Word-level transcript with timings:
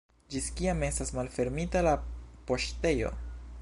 Ĝis 0.35 0.45
kiam 0.59 0.81
estas 0.87 1.13
malfermita 1.19 1.85
la 1.89 1.95
poŝtejo? 2.49 3.15